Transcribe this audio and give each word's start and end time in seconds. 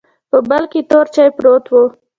په 0.29 0.37
بل 0.49 0.63
کې 0.71 0.81
تور 0.89 1.05
چاې 1.15 1.25
پروت 1.37 1.65
و. 1.71 1.75